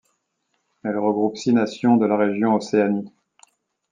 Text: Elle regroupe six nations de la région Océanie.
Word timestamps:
Elle 0.83 0.97
regroupe 0.97 1.37
six 1.37 1.53
nations 1.53 1.95
de 1.95 2.07
la 2.07 2.17
région 2.17 2.55
Océanie. 2.55 3.11